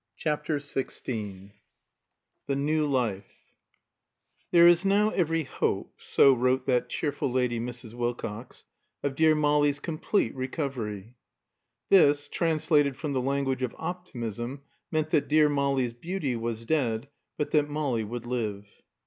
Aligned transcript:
CHAPTER 0.17 0.57
XVI 0.57 1.51
THE 2.47 2.55
NEW 2.55 2.87
LIFE 2.87 3.35
"There 4.49 4.65
is 4.65 4.83
now 4.83 5.11
every 5.11 5.43
hope," 5.43 5.93
so 5.97 6.33
wrote 6.33 6.65
that 6.65 6.89
cheerful 6.89 7.31
lady, 7.31 7.59
Mrs. 7.59 7.93
Wilcox, 7.93 8.65
"of 9.03 9.13
dear 9.15 9.35
Molly's 9.35 9.79
complete 9.79 10.33
recovery." 10.35 11.17
This, 11.89 12.27
translated 12.29 12.95
from 12.97 13.13
the 13.13 13.21
language 13.21 13.61
of 13.61 13.75
optimism, 13.77 14.63
meant 14.91 15.11
that 15.11 15.27
dear 15.27 15.47
Molly's 15.49 15.93
beauty 15.93 16.35
was 16.35 16.65
dead, 16.65 17.07
but 17.37 17.51
that 17.51 17.69
Molly 17.69 18.03
would 18.03 18.25
live. 18.25 18.65